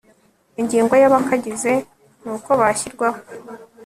ingingo 0.61 0.93
ya 1.01 1.07
abakagize 1.09 1.73
n 2.23 2.25
uko 2.35 2.49
bashyirwaho 2.59 3.19